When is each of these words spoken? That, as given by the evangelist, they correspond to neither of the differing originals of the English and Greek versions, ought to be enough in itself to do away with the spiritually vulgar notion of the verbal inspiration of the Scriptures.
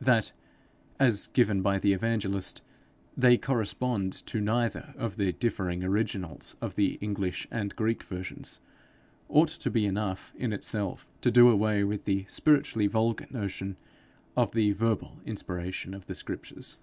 That, 0.00 0.32
as 0.98 1.26
given 1.26 1.60
by 1.60 1.78
the 1.78 1.92
evangelist, 1.92 2.62
they 3.14 3.36
correspond 3.36 4.14
to 4.24 4.40
neither 4.40 4.94
of 4.96 5.18
the 5.18 5.34
differing 5.34 5.84
originals 5.84 6.56
of 6.62 6.74
the 6.74 6.94
English 7.02 7.46
and 7.50 7.76
Greek 7.76 8.02
versions, 8.02 8.60
ought 9.28 9.48
to 9.48 9.70
be 9.70 9.84
enough 9.84 10.32
in 10.38 10.54
itself 10.54 11.10
to 11.20 11.30
do 11.30 11.50
away 11.50 11.84
with 11.84 12.06
the 12.06 12.24
spiritually 12.28 12.86
vulgar 12.86 13.26
notion 13.28 13.76
of 14.38 14.52
the 14.52 14.72
verbal 14.72 15.18
inspiration 15.26 15.92
of 15.92 16.06
the 16.06 16.14
Scriptures. 16.14 16.80